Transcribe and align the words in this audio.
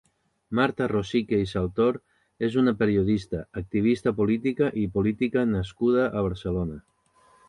Marta 0.59 0.85
Rosique 0.91 1.37
i 1.41 1.49
Saltor 1.49 1.99
és 2.47 2.57
una 2.61 2.73
periodista, 2.79 3.41
activista 3.61 4.13
política 4.21 4.71
i 4.85 4.87
política 4.97 5.45
nascuda 5.51 6.07
a 6.09 6.25
Barcelona. 6.29 6.79